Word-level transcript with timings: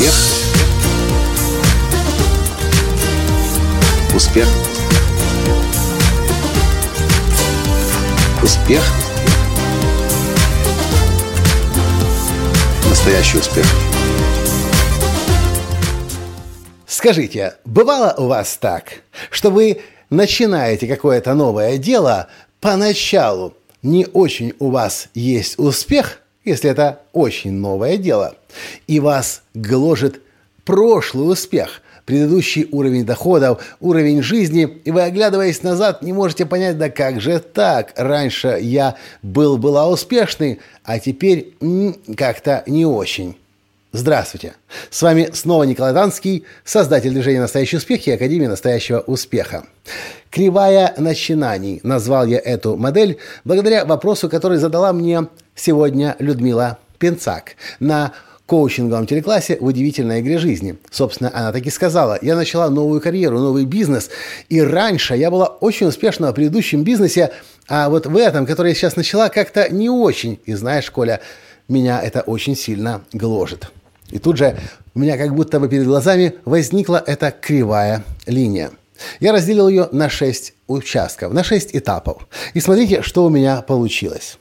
Успех. 0.00 0.14
Успех. 4.14 4.48
Успех. 8.42 8.82
Настоящий 12.88 13.36
успех. 13.36 13.66
Скажите, 16.86 17.56
бывало 17.66 18.14
у 18.16 18.28
вас 18.28 18.56
так, 18.58 19.02
что 19.30 19.50
вы 19.50 19.82
начинаете 20.08 20.86
какое-то 20.86 21.34
новое 21.34 21.76
дело, 21.76 22.28
поначалу 22.60 23.54
не 23.82 24.06
очень 24.06 24.54
у 24.60 24.70
вас 24.70 25.08
есть 25.12 25.58
успех, 25.58 26.19
если 26.44 26.70
это 26.70 27.00
очень 27.12 27.52
новое 27.52 27.96
дело, 27.96 28.34
и 28.86 29.00
вас 29.00 29.42
гложет 29.54 30.20
прошлый 30.64 31.32
успех, 31.32 31.82
предыдущий 32.06 32.68
уровень 32.72 33.04
доходов, 33.04 33.62
уровень 33.80 34.22
жизни, 34.22 34.80
и 34.84 34.90
вы, 34.90 35.02
оглядываясь 35.02 35.62
назад, 35.62 36.02
не 36.02 36.12
можете 36.12 36.46
понять, 36.46 36.78
да 36.78 36.90
как 36.90 37.20
же 37.20 37.38
так, 37.38 37.92
раньше 37.96 38.58
я 38.60 38.96
был, 39.22 39.58
была 39.58 39.88
успешный, 39.88 40.60
а 40.84 40.98
теперь 40.98 41.54
как-то 42.16 42.64
не 42.66 42.86
очень. 42.86 43.36
Здравствуйте! 43.92 44.54
С 44.88 45.02
вами 45.02 45.30
снова 45.32 45.64
Николай 45.64 45.92
Данский, 45.92 46.44
создатель 46.64 47.10
движения 47.10 47.40
«Настоящий 47.40 47.76
успех» 47.76 48.06
и 48.06 48.12
Академии 48.12 48.46
«Настоящего 48.46 49.00
успеха». 49.00 49.64
«Кривая 50.30 50.94
начинаний» 50.96 51.80
назвал 51.82 52.24
я 52.26 52.38
эту 52.38 52.76
модель 52.76 53.18
благодаря 53.44 53.84
вопросу, 53.84 54.28
который 54.28 54.58
задала 54.58 54.92
мне 54.92 55.26
сегодня 55.60 56.16
Людмила 56.18 56.78
Пенцак 56.98 57.56
на 57.78 58.12
коучинговом 58.46 59.06
телеклассе 59.06 59.58
в 59.60 59.64
удивительной 59.64 60.20
игре 60.20 60.38
жизни. 60.38 60.76
Собственно, 60.90 61.30
она 61.32 61.52
так 61.52 61.64
и 61.64 61.70
сказала. 61.70 62.18
Я 62.20 62.34
начала 62.34 62.68
новую 62.68 63.00
карьеру, 63.00 63.38
новый 63.38 63.64
бизнес. 63.64 64.10
И 64.48 64.60
раньше 64.60 65.14
я 65.14 65.30
была 65.30 65.46
очень 65.46 65.86
успешна 65.86 66.32
в 66.32 66.34
предыдущем 66.34 66.82
бизнесе, 66.82 67.30
а 67.68 67.88
вот 67.88 68.06
в 68.06 68.16
этом, 68.16 68.46
который 68.46 68.70
я 68.70 68.74
сейчас 68.74 68.96
начала, 68.96 69.28
как-то 69.28 69.72
не 69.72 69.88
очень. 69.88 70.40
И 70.46 70.54
знаешь, 70.54 70.90
Коля, 70.90 71.20
меня 71.68 72.02
это 72.02 72.22
очень 72.22 72.56
сильно 72.56 73.02
гложет. 73.12 73.70
И 74.10 74.18
тут 74.18 74.36
же 74.36 74.58
у 74.96 74.98
меня 74.98 75.16
как 75.16 75.32
будто 75.36 75.60
бы 75.60 75.68
перед 75.68 75.86
глазами 75.86 76.34
возникла 76.44 77.00
эта 77.06 77.30
кривая 77.30 78.02
линия. 78.26 78.72
Я 79.20 79.32
разделил 79.32 79.68
ее 79.68 79.88
на 79.92 80.10
6 80.10 80.54
участков, 80.66 81.32
на 81.32 81.44
6 81.44 81.76
этапов. 81.76 82.26
И 82.54 82.60
смотрите, 82.60 83.02
что 83.02 83.24
у 83.24 83.28
меня 83.28 83.62
получилось. 83.62 84.39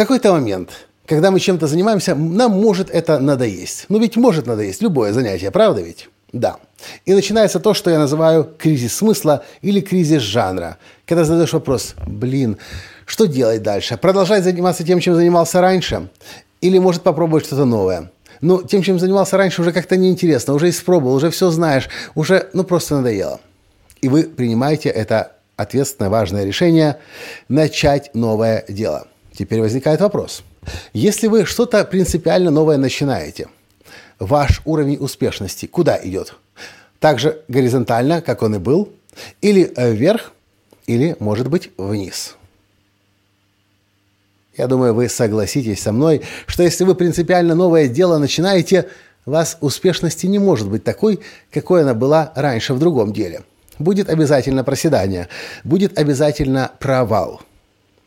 Какой-то 0.00 0.32
момент, 0.32 0.70
когда 1.04 1.30
мы 1.30 1.38
чем-то 1.40 1.66
занимаемся, 1.66 2.14
нам 2.14 2.52
может 2.52 2.88
это 2.88 3.18
надоесть. 3.18 3.84
Ну 3.90 3.98
ведь 3.98 4.16
может 4.16 4.46
надоесть 4.46 4.80
любое 4.80 5.12
занятие, 5.12 5.50
правда 5.50 5.82
ведь? 5.82 6.08
Да. 6.32 6.56
И 7.04 7.12
начинается 7.12 7.60
то, 7.60 7.74
что 7.74 7.90
я 7.90 7.98
называю 7.98 8.48
кризис 8.56 8.96
смысла 8.96 9.44
или 9.60 9.82
кризис 9.82 10.22
жанра. 10.22 10.78
Когда 11.04 11.24
задаешь 11.24 11.52
вопрос, 11.52 11.96
блин, 12.06 12.56
что 13.04 13.26
делать 13.26 13.62
дальше? 13.62 13.98
Продолжать 13.98 14.42
заниматься 14.42 14.84
тем, 14.84 15.00
чем 15.00 15.14
занимался 15.16 15.60
раньше? 15.60 16.08
Или 16.62 16.78
может 16.78 17.02
попробовать 17.02 17.44
что-то 17.44 17.66
новое? 17.66 18.10
Ну, 18.40 18.62
тем, 18.62 18.80
чем 18.80 18.98
занимался 18.98 19.36
раньше, 19.36 19.60
уже 19.60 19.70
как-то 19.70 19.98
неинтересно, 19.98 20.54
уже 20.54 20.70
испробовал, 20.70 21.14
уже 21.14 21.28
все 21.28 21.50
знаешь, 21.50 21.90
уже, 22.14 22.48
ну, 22.54 22.64
просто 22.64 22.96
надоело. 22.96 23.38
И 24.00 24.08
вы 24.08 24.22
принимаете 24.22 24.88
это 24.88 25.32
ответственное, 25.56 26.08
важное 26.08 26.46
решение 26.46 26.96
начать 27.48 28.14
новое 28.14 28.64
дело. 28.66 29.06
Теперь 29.40 29.62
возникает 29.62 30.02
вопрос. 30.02 30.42
Если 30.92 31.26
вы 31.26 31.46
что-то 31.46 31.82
принципиально 31.86 32.50
новое 32.50 32.76
начинаете, 32.76 33.48
ваш 34.18 34.60
уровень 34.66 34.98
успешности 35.00 35.64
куда 35.64 35.98
идет? 36.04 36.34
Также 36.98 37.40
горизонтально, 37.48 38.20
как 38.20 38.42
он 38.42 38.56
и 38.56 38.58
был, 38.58 38.92
или 39.40 39.72
вверх, 39.74 40.32
или, 40.86 41.16
может 41.20 41.48
быть, 41.48 41.70
вниз– 41.78 42.36
я 44.58 44.66
думаю, 44.66 44.92
вы 44.92 45.08
согласитесь 45.08 45.80
со 45.80 45.90
мной, 45.90 46.20
что 46.46 46.62
если 46.62 46.84
вы 46.84 46.94
принципиально 46.94 47.54
новое 47.54 47.88
дело 47.88 48.18
начинаете, 48.18 48.88
вас 49.24 49.56
успешности 49.62 50.26
не 50.26 50.38
может 50.38 50.68
быть 50.68 50.84
такой, 50.84 51.20
какой 51.50 51.80
она 51.80 51.94
была 51.94 52.30
раньше 52.34 52.74
в 52.74 52.78
другом 52.78 53.14
деле. 53.14 53.44
Будет 53.78 54.10
обязательно 54.10 54.64
проседание, 54.64 55.28
будет 55.64 55.98
обязательно 55.98 56.72
провал. 56.78 57.40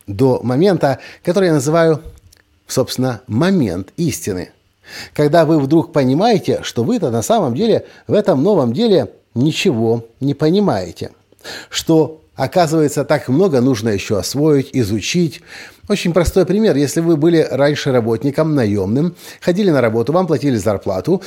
До 0.06 0.40
момента, 0.42 0.98
который 1.22 1.46
я 1.46 1.54
называю, 1.54 2.02
собственно, 2.66 3.22
момент 3.26 3.92
истины. 3.96 4.50
Когда 5.14 5.44
вы 5.46 5.58
вдруг 5.58 5.92
понимаете, 5.92 6.60
что 6.62 6.84
вы-то 6.84 7.10
на 7.10 7.22
самом 7.22 7.54
деле 7.54 7.86
в 8.06 8.12
этом 8.12 8.42
новом 8.42 8.72
деле 8.72 9.10
ничего 9.34 10.04
не 10.20 10.34
понимаете. 10.34 11.10
Что 11.70 12.20
Оказывается, 12.36 13.04
так 13.04 13.28
много 13.28 13.60
нужно 13.60 13.90
еще 13.90 14.18
освоить, 14.18 14.70
изучить. 14.72 15.40
Очень 15.88 16.12
простой 16.12 16.44
пример. 16.44 16.76
Если 16.76 17.00
вы 17.00 17.16
были 17.16 17.46
раньше 17.48 17.92
работником 17.92 18.54
наемным, 18.56 19.14
ходили 19.40 19.70
на 19.70 19.80
работу, 19.80 20.12
вам 20.12 20.26
платили 20.26 20.56
зарплату, 20.56 21.22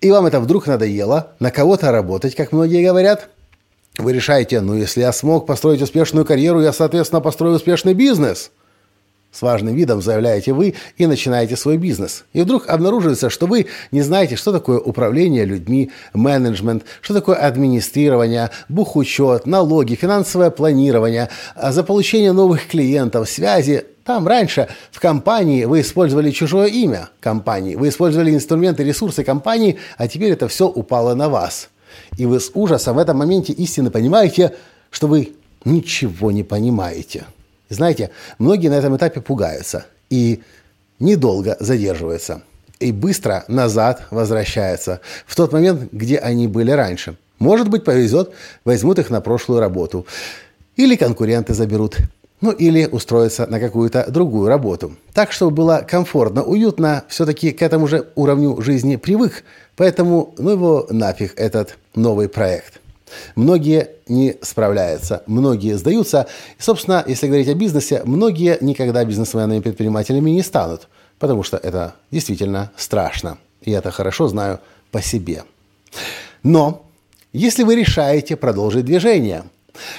и 0.00 0.10
вам 0.10 0.26
это 0.26 0.40
вдруг 0.40 0.66
надоело, 0.66 1.32
на 1.38 1.50
кого-то 1.50 1.92
работать, 1.92 2.34
как 2.34 2.52
многие 2.52 2.84
говорят, 2.84 3.28
вы 3.98 4.12
решаете, 4.12 4.60
ну, 4.60 4.74
если 4.74 5.00
я 5.00 5.12
смог 5.12 5.46
построить 5.46 5.82
успешную 5.82 6.24
карьеру, 6.24 6.60
я, 6.60 6.72
соответственно, 6.72 7.20
построю 7.20 7.56
успешный 7.56 7.94
бизнес– 7.94 8.50
с 9.30 9.42
важным 9.42 9.74
видом 9.74 10.00
заявляете 10.00 10.52
вы 10.52 10.74
и 10.96 11.06
начинаете 11.06 11.54
свой 11.56 11.76
бизнес. 11.76 12.24
И 12.32 12.40
вдруг 12.40 12.68
обнаруживается, 12.68 13.28
что 13.28 13.46
вы 13.46 13.66
не 13.92 14.00
знаете, 14.00 14.36
что 14.36 14.52
такое 14.52 14.78
управление 14.78 15.44
людьми, 15.44 15.90
менеджмент, 16.14 16.84
что 17.02 17.14
такое 17.14 17.36
администрирование, 17.36 18.50
бухучет, 18.68 19.46
налоги, 19.46 19.94
финансовое 19.94 20.50
планирование, 20.50 21.28
а 21.54 21.72
за 21.72 21.84
получение 21.84 22.32
новых 22.32 22.66
клиентов, 22.68 23.28
связи. 23.28 23.84
Там 24.04 24.26
раньше 24.26 24.68
в 24.90 24.98
компании 24.98 25.66
вы 25.66 25.82
использовали 25.82 26.30
чужое 26.30 26.68
имя 26.68 27.10
компании, 27.20 27.74
вы 27.74 27.90
использовали 27.90 28.30
инструменты, 28.34 28.82
ресурсы 28.82 29.22
компании, 29.22 29.78
а 29.98 30.08
теперь 30.08 30.32
это 30.32 30.48
все 30.48 30.66
упало 30.66 31.14
на 31.14 31.28
вас. 31.28 31.68
И 32.16 32.26
вы 32.26 32.40
с 32.40 32.50
ужасом 32.54 32.96
в 32.96 32.98
этом 32.98 33.18
моменте 33.18 33.52
истины 33.52 33.90
понимаете, 33.90 34.54
что 34.90 35.06
вы 35.06 35.34
ничего 35.64 36.30
не 36.30 36.42
понимаете. 36.42 37.24
Знаете, 37.68 38.10
многие 38.38 38.68
на 38.68 38.74
этом 38.74 38.96
этапе 38.96 39.20
пугаются 39.20 39.86
и 40.10 40.42
недолго 40.98 41.56
задерживаются. 41.60 42.42
И 42.80 42.92
быстро 42.92 43.44
назад 43.48 44.06
возвращаются 44.10 45.00
в 45.26 45.34
тот 45.34 45.52
момент, 45.52 45.92
где 45.92 46.18
они 46.18 46.46
были 46.46 46.70
раньше. 46.70 47.16
Может 47.38 47.68
быть, 47.68 47.84
повезет, 47.84 48.32
возьмут 48.64 48.98
их 48.98 49.10
на 49.10 49.20
прошлую 49.20 49.60
работу. 49.60 50.06
Или 50.76 50.96
конкуренты 50.96 51.54
заберут. 51.54 51.98
Ну, 52.40 52.52
или 52.52 52.86
устроиться 52.86 53.46
на 53.46 53.58
какую-то 53.58 54.06
другую 54.10 54.48
работу. 54.48 54.92
Так, 55.12 55.32
чтобы 55.32 55.50
было 55.56 55.84
комфортно, 55.88 56.44
уютно, 56.44 57.04
все-таки 57.08 57.50
к 57.50 57.62
этому 57.62 57.88
же 57.88 58.08
уровню 58.14 58.60
жизни 58.62 58.94
привык. 58.94 59.44
Поэтому, 59.76 60.34
ну 60.38 60.50
его 60.50 60.86
нафиг, 60.90 61.32
этот 61.36 61.76
новый 61.96 62.28
проект. 62.28 62.80
Многие 63.34 63.90
не 64.06 64.36
справляются, 64.42 65.22
многие 65.26 65.76
сдаются. 65.76 66.28
И, 66.58 66.62
собственно, 66.62 67.04
если 67.06 67.26
говорить 67.26 67.48
о 67.48 67.54
бизнесе, 67.54 68.02
многие 68.04 68.58
никогда 68.60 69.04
бизнесменами 69.04 69.58
и 69.58 69.60
предпринимателями 69.60 70.30
не 70.30 70.42
станут, 70.42 70.88
потому 71.18 71.42
что 71.42 71.56
это 71.56 71.94
действительно 72.10 72.70
страшно. 72.76 73.38
И 73.62 73.72
это 73.72 73.90
хорошо 73.90 74.28
знаю 74.28 74.60
по 74.92 75.02
себе. 75.02 75.44
Но 76.42 76.84
если 77.32 77.64
вы 77.64 77.76
решаете 77.76 78.36
продолжить 78.36 78.84
движение, 78.84 79.44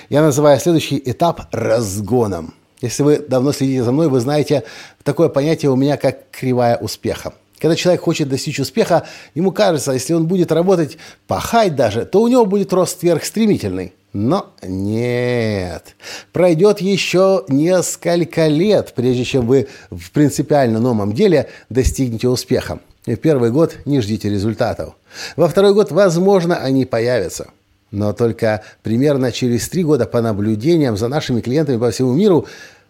я 0.09 0.21
называю 0.21 0.59
следующий 0.59 1.01
этап 1.03 1.41
разгоном. 1.51 2.53
Если 2.81 3.03
вы 3.03 3.19
давно 3.19 3.51
следите 3.51 3.83
за 3.83 3.91
мной, 3.91 4.07
вы 4.07 4.19
знаете 4.19 4.63
такое 5.03 5.29
понятие 5.29 5.71
у 5.71 5.75
меня, 5.75 5.97
как 5.97 6.29
кривая 6.31 6.77
успеха. 6.77 7.33
Когда 7.59 7.75
человек 7.75 8.01
хочет 8.01 8.29
достичь 8.29 8.59
успеха, 8.59 9.05
ему 9.35 9.51
кажется, 9.51 9.91
если 9.91 10.13
он 10.13 10.27
будет 10.27 10.51
работать, 10.51 10.97
пахать 11.27 11.75
даже, 11.75 12.05
то 12.05 12.21
у 12.21 12.27
него 12.27 12.45
будет 12.45 12.71
рост 12.71 13.03
вверх 13.03 13.25
стремительный. 13.25 13.93
Но 14.13 14.53
нет. 14.63 15.95
Пройдет 16.31 16.79
еще 16.81 17.43
несколько 17.47 18.47
лет, 18.47 18.93
прежде 18.95 19.23
чем 19.23 19.45
вы 19.45 19.67
в 19.91 20.11
принципиально 20.11 20.79
новом 20.79 21.13
деле 21.13 21.49
достигнете 21.69 22.27
успеха. 22.27 22.79
И 23.05 23.15
в 23.15 23.19
первый 23.19 23.51
год 23.51 23.75
не 23.85 24.01
ждите 24.01 24.29
результатов. 24.29 24.95
Во 25.35 25.47
второй 25.47 25.73
год, 25.73 25.91
возможно, 25.91 26.57
они 26.57 26.85
появятся. 26.85 27.49
Но 27.91 28.13
только 28.13 28.63
примерно 28.83 29.31
через 29.31 29.67
три 29.69 29.83
года 29.83 30.05
по 30.05 30.21
наблюдениям 30.21 30.97
за 30.97 31.07
нашими 31.07 31.41
клиентами 31.41 31.77
по 31.77 31.91
всему 31.91 32.13
миру 32.13 32.47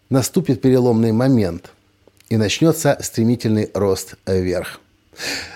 наступит 0.10 0.62
переломный 0.62 1.12
момент– 1.12 1.72
и 2.30 2.38
начнется 2.38 2.98
стремительный 3.02 3.70
рост 3.74 4.16
вверх. 4.26 4.80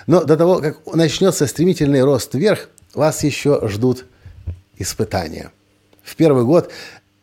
Но 0.06 0.24
до 0.24 0.36
того, 0.36 0.58
как 0.58 0.78
начнется 0.94 1.46
стремительный 1.46 2.02
рост 2.02 2.34
вверх, 2.34 2.68
вас 2.92 3.24
еще 3.24 3.66
ждут 3.68 4.04
испытания. 4.76 5.50
В 6.02 6.16
первый 6.16 6.44
год 6.44 6.70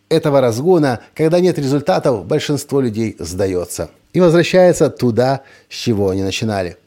этого 0.09 0.41
разгона, 0.41 1.01
когда 1.13 1.39
нет 1.39 1.59
результатов, 1.59 2.25
большинство 2.25 2.81
людей 2.81 3.15
сдается 3.19 3.91
и 4.13 4.19
возвращается 4.19 4.89
туда, 4.89 5.41
с 5.69 5.75
чего 5.75 6.09
они 6.09 6.23
начинали. 6.23 6.77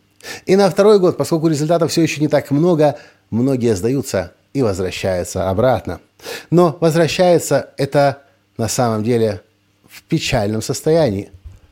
И 0.47 0.57
на 0.57 0.69
второй 0.71 0.99
год, 0.99 1.17
поскольку 1.17 1.49
результатов 1.49 1.91
все 1.91 2.03
еще 2.03 2.21
не 2.21 2.29
так 2.29 2.51
много, 2.51 2.99
многие 3.31 3.77
сдаются 3.77 4.33
и 4.55 4.63
возвращаются 4.63 5.51
обратно. 5.51 6.01
Но 6.51 6.79
возвращается 6.81 7.71
это 7.77 8.23
на 8.57 8.69
самом 8.69 9.05
деле 9.05 9.43
в 9.89 10.03
печальном 10.05 10.63
состоянии, 10.63 11.31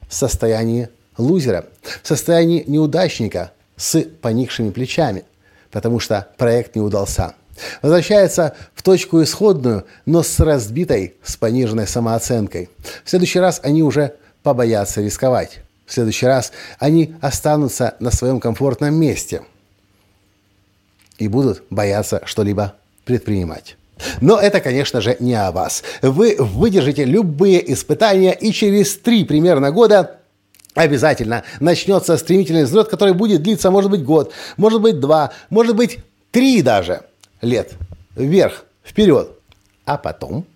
в 0.08 0.14
состоянии 0.14 0.90
лузера, 1.16 1.64
в 2.02 2.06
состоянии 2.06 2.64
неудачника 2.66 3.52
с 3.76 4.02
поникшими 4.20 4.70
плечами, 4.70 5.24
потому 5.70 6.00
что 6.00 6.28
проект 6.36 6.74
не 6.74 6.82
удался. 6.82 7.34
Возвращается 7.82 8.54
в 8.74 8.82
точку 8.82 9.22
исходную, 9.22 9.86
но 10.04 10.22
с 10.22 10.40
разбитой, 10.40 11.14
с 11.22 11.36
пониженной 11.36 11.86
самооценкой. 11.86 12.68
В 13.04 13.10
следующий 13.10 13.38
раз 13.38 13.60
они 13.62 13.82
уже 13.82 14.16
побоятся 14.42 15.00
рисковать. 15.00 15.60
В 15.86 15.92
следующий 15.92 16.26
раз 16.26 16.52
они 16.78 17.14
останутся 17.20 17.94
на 18.00 18.10
своем 18.10 18.40
комфортном 18.40 18.94
месте 18.94 19.42
и 21.18 21.28
будут 21.28 21.62
бояться 21.70 22.22
что-либо 22.24 22.74
предпринимать. 23.04 23.76
Но 24.20 24.38
это, 24.38 24.60
конечно 24.60 25.00
же, 25.00 25.16
не 25.20 25.34
о 25.34 25.52
вас. 25.52 25.82
Вы 26.00 26.36
выдержите 26.38 27.04
любые 27.04 27.72
испытания, 27.72 28.32
и 28.32 28.52
через 28.52 28.96
три 28.96 29.24
примерно 29.24 29.70
года 29.70 30.18
обязательно 30.74 31.44
начнется 31.60 32.16
стремительный 32.16 32.64
взлет, 32.64 32.88
который 32.88 33.14
будет 33.14 33.42
длиться, 33.42 33.70
может 33.70 33.90
быть, 33.90 34.04
год, 34.04 34.32
может 34.56 34.80
быть, 34.80 35.00
два, 35.00 35.32
может 35.50 35.76
быть, 35.76 35.98
три 36.30 36.62
даже 36.62 37.02
лет. 37.40 37.72
Вверх, 38.16 38.64
вперед. 38.84 39.30
А 39.84 39.96
потом? 39.98 40.46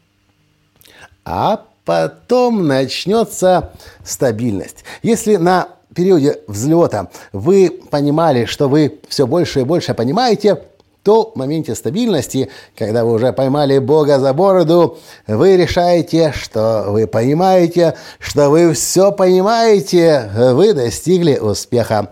А 1.24 1.64
потом 1.84 2.66
начнется 2.66 3.72
стабильность. 4.04 4.84
Если 5.02 5.36
на 5.36 5.68
периоде 5.96 6.40
взлета 6.46 7.10
вы 7.32 7.80
понимали, 7.90 8.44
что 8.44 8.68
вы 8.68 9.00
все 9.08 9.26
больше 9.26 9.60
и 9.60 9.64
больше 9.64 9.94
понимаете, 9.94 10.62
то 11.02 11.32
в 11.32 11.36
моменте 11.36 11.74
стабильности, 11.74 12.50
когда 12.76 13.04
вы 13.04 13.12
уже 13.12 13.32
поймали 13.32 13.78
Бога 13.78 14.18
за 14.18 14.32
бороду, 14.32 14.98
вы 15.26 15.56
решаете, 15.56 16.32
что 16.32 16.86
вы 16.88 17.06
понимаете, 17.06 17.94
что 18.18 18.50
вы 18.50 18.72
все 18.72 19.12
понимаете, 19.12 20.30
вы 20.34 20.72
достигли 20.72 21.38
успеха. 21.38 22.10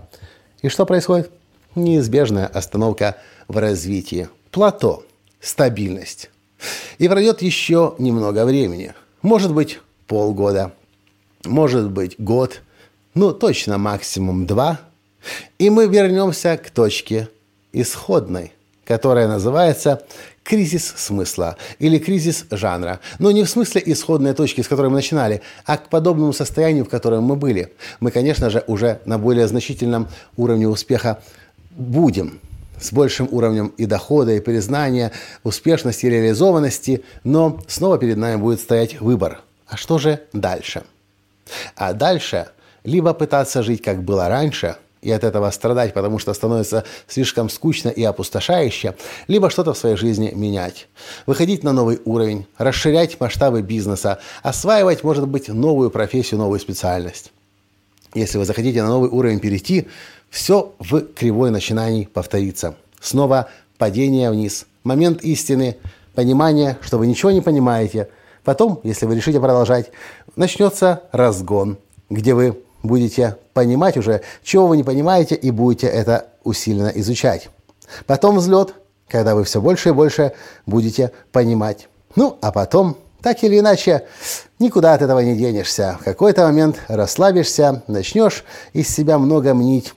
И 0.63 0.69
что 0.69 0.87
происходит? 0.87 1.31
Неизбежная 1.75 2.47
остановка 2.47 3.17
в 3.49 3.59
развитии. 3.59 4.29
Плато, 4.53 5.03
стабильность. 5.41 6.31
И 6.99 7.09
пройдет 7.09 7.43
еще 7.43 7.97
немного 7.99 8.45
времени. 8.45 8.95
Может 9.23 9.53
быть, 9.53 9.81
полгода, 10.07 10.73
может 11.45 11.91
быть, 11.91 12.15
год, 12.19 12.61
ну, 13.15 13.33
точно 13.33 13.79
максимум 13.79 14.47
два. 14.47 14.81
И 15.59 15.71
мы 15.71 15.87
вернемся 15.87 16.57
к 16.57 16.71
точке 16.71 17.29
исходной– 17.73 18.53
которая 18.85 19.29
называется 19.29 20.03
кризис 20.43 20.93
смысла 20.97 21.57
или 21.79 21.99
кризис 21.99 22.45
жанра. 22.51 23.01
Но 23.19 23.31
не 23.31 23.45
в 23.45 23.51
смысле 23.51 23.83
исходной 23.87 24.35
точки, 24.35 24.61
с 24.61 24.69
которой 24.69 24.89
мы 24.89 24.97
начинали, 24.97 25.43
а 25.65 25.79
к 25.79 25.89
подобному 25.89 26.33
состоянию, 26.33 26.85
в 26.85 26.91
котором 26.91 27.25
мы 27.25 27.37
были. 27.37 27.73
Мы, 28.01 28.11
конечно 28.11 28.51
же, 28.51 28.63
уже 28.67 29.01
на 29.07 29.19
более 29.19 29.49
значительном 29.49 30.09
уровне 30.37 30.69
успеха 30.69 31.23
будем 31.71 32.41
с 32.79 32.93
большим 32.93 33.29
уровнем 33.31 33.69
и 33.79 33.87
дохода, 33.87 34.33
и 34.33 34.41
признания, 34.41 35.13
успешности, 35.43 36.07
и 36.07 36.11
реализованности, 36.11 37.03
но 37.23 37.61
снова 37.67 37.99
перед 37.99 38.19
нами 38.19 38.37
будет 38.37 38.61
стоять 38.61 39.01
выбор. 39.01 39.41
А 39.67 39.77
что 39.77 39.99
же 39.99 40.21
дальше? 40.33 40.83
А 41.77 41.95
дальше 41.95 42.49
либо 42.85 43.15
пытаться 43.15 43.63
жить, 43.63 43.83
как 43.83 44.03
было 44.03 44.29
раньше– 44.29 44.77
и 45.05 45.11
от 45.11 45.23
этого 45.23 45.51
страдать, 45.51 45.93
потому 45.93 46.19
что 46.19 46.33
становится 46.33 46.85
слишком 47.07 47.51
скучно 47.51 47.91
и 47.91 48.03
опустошающе, 48.03 48.97
либо 49.29 49.51
что-то 49.51 49.75
в 49.75 49.79
своей 49.79 49.97
жизни 49.97 50.33
менять. 50.35 50.89
Выходить 51.27 51.63
на 51.63 51.73
новый 51.73 52.01
уровень, 52.07 52.47
расширять 52.57 53.21
масштабы 53.21 53.61
бизнеса, 53.61 54.19
осваивать, 54.43 55.05
может 55.05 55.29
быть, 55.29 55.49
новую 55.49 55.91
профессию, 55.91 56.41
новую 56.41 56.59
специальность. 56.59 57.33
Если 58.15 58.39
вы 58.39 58.47
захотите 58.47 58.83
на 58.83 58.89
новый 58.89 59.11
уровень 59.11 59.41
перейти, 59.41 59.89
все 60.31 60.73
в 60.79 61.01
кривой 61.01 61.51
начинаний 61.51 62.09
повторится. 62.11 62.75
Снова 62.99 63.49
падение 63.77 64.31
вниз, 64.31 64.67
момент 64.85 65.23
истины, 65.23 65.77
понимание, 66.15 66.79
что 66.81 66.97
вы 66.97 67.07
ничего 67.07 67.31
не 67.31 67.43
понимаете. 67.43 68.09
Потом, 68.43 68.81
если 68.85 69.05
вы 69.05 69.17
решите 69.17 69.39
продолжать, 69.39 69.91
начнется 70.35 71.03
разгон, 71.13 71.77
где 72.09 72.35
вы 72.35 72.64
будете 72.85 73.37
понимать 73.55 73.97
уже, 73.97 74.21
чего 74.45 74.69
вы 74.69 74.77
не 74.77 74.85
понимаете, 74.85 75.35
и 75.35 75.51
будете 75.51 75.89
это 75.89 76.27
усиленно 76.45 76.93
изучать. 76.95 77.49
Потом 78.07 78.37
взлет, 78.37 78.75
когда 79.09 79.35
вы 79.35 79.43
все 79.45 79.61
больше 79.61 79.89
и 79.89 79.93
больше 79.93 80.33
будете 80.67 81.11
понимать. 81.33 81.89
Ну, 82.15 82.39
а 82.41 82.53
потом, 82.53 82.97
так 83.23 83.43
или 83.43 83.59
иначе, 83.59 84.07
никуда 84.59 84.95
от 84.95 85.03
этого 85.03 85.21
не 85.21 85.35
денешься. 85.35 85.99
В 86.01 86.05
какой-то 86.05 86.43
момент 86.45 86.77
расслабишься, 86.87 87.83
начнешь 87.89 88.45
из 88.73 88.89
себя 88.89 89.19
много 89.19 89.55
мнить 89.55 89.95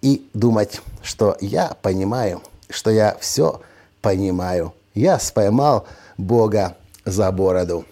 и 0.00 0.28
думать, 0.34 0.80
что 1.02 1.36
я 1.40 1.76
понимаю, 1.82 2.42
что 2.70 2.90
я 2.90 3.16
все 3.20 3.60
понимаю. 4.00 4.72
Я 4.94 5.18
споймал 5.18 5.86
Бога 6.16 6.76
за 7.04 7.30
бороду. 7.30 7.84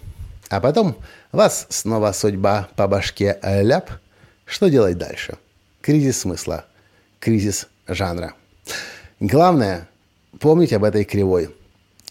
А 0.49 0.59
потом 0.59 0.95
вас 1.31 1.67
снова 1.69 2.11
судьба 2.11 2.69
по 2.75 2.87
башке 2.87 3.37
ляп– 3.43 3.91
что 4.45 4.69
делать 4.69 4.97
дальше? 4.97 5.37
Кризис 5.81 6.19
смысла, 6.19 6.65
кризис 7.19 7.67
жанра. 7.87 8.33
Главное 9.19 9.87
помнить 10.39 10.73
об 10.73 10.83
этой 10.83 11.03
кривой. 11.03 11.49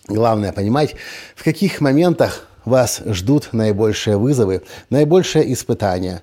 Главное 0.06 0.52
понимать, 0.52 0.96
в 1.34 1.44
каких 1.44 1.80
моментах 1.80 2.46
вас 2.64 3.02
ждут 3.06 3.52
наибольшие 3.52 4.16
вызовы, 4.16 4.62
наибольшие 4.90 5.52
испытания, 5.52 6.22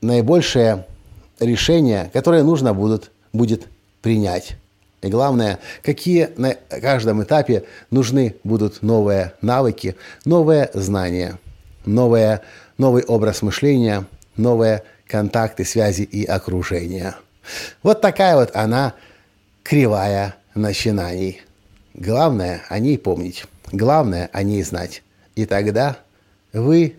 наибольшие 0.00 0.86
решения, 1.40 2.10
которые 2.12 2.42
нужно 2.42 2.74
будут, 2.74 3.10
будет 3.32 3.66
принять. 4.02 4.56
И 5.02 5.08
главное, 5.08 5.58
какие 5.82 6.30
на 6.36 6.54
каждом 6.54 7.22
этапе 7.22 7.64
нужны 7.90 8.36
будут 8.44 8.82
новые 8.82 9.34
навыки, 9.42 9.96
новые 10.24 10.70
знания, 10.72 11.38
новые, 11.84 12.40
новый 12.78 13.04
образ 13.04 13.42
мышления, 13.42 14.06
новые 14.36 14.82
контакты, 15.14 15.64
связи 15.64 16.02
и 16.02 16.24
окружения. 16.24 17.14
Вот 17.84 18.00
такая 18.00 18.34
вот 18.34 18.50
она 18.56 18.94
кривая 19.62 20.34
начинаний. 20.56 21.42
Главное 21.94 22.64
о 22.68 22.80
ней 22.80 22.98
помнить, 22.98 23.44
главное 23.70 24.28
о 24.32 24.42
ней 24.42 24.60
знать. 24.64 25.04
И 25.36 25.46
тогда 25.46 25.98
вы 26.52 26.96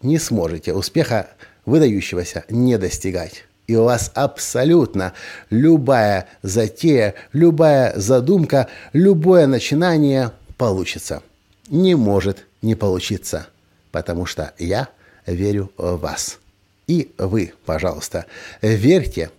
не 0.00 0.18
сможете 0.18 0.74
успеха 0.74 1.30
выдающегося 1.64 2.44
не 2.50 2.78
достигать. 2.78 3.42
И 3.66 3.74
у 3.74 3.82
вас 3.82 4.12
абсолютно 4.14 5.12
любая 5.50 6.28
затея, 6.42 7.14
любая 7.32 7.98
задумка, 7.98 8.68
любое 8.92 9.48
начинание 9.48 10.30
получится. 10.56 11.20
Не 11.68 11.96
может 11.96 12.46
не 12.62 12.76
получиться, 12.76 13.48
потому 13.90 14.24
что 14.24 14.52
я 14.56 14.86
верю 15.26 15.72
в 15.76 15.96
вас. 15.96 16.38
И 16.86 17.12
вы, 17.18 17.52
пожалуйста, 17.64 18.26
верьте 18.62 19.30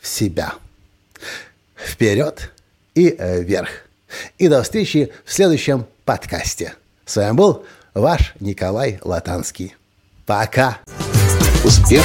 в 0.00 0.06
себя. 0.06 0.54
Вперед 1.76 2.52
и 2.94 3.16
вверх. 3.18 3.70
И 4.38 4.46
до 4.46 4.62
встречи 4.62 5.12
в 5.24 5.32
следующем 5.32 5.86
подкасте. 6.04 6.74
С 7.04 7.16
вами 7.16 7.32
был 7.32 7.64
ваш 7.94 8.34
Николай 8.38 9.00
Латанский. 9.02 9.74
Пока. 10.26 10.78
Успех. 11.64 12.04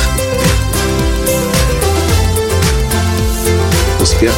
Успех. 4.02 4.34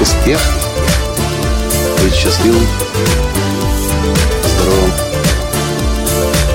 Успех. 0.00 0.40
Быть 2.02 2.14
счастливым, 2.14 2.66